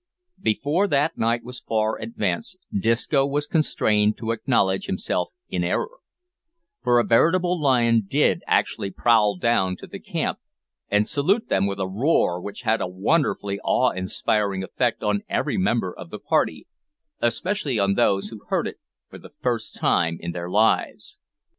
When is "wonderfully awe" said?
12.87-13.91